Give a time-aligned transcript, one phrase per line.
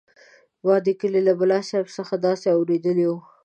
[0.65, 3.19] ما د کلي له ملاصاحب څخه داسې اورېدلي وو.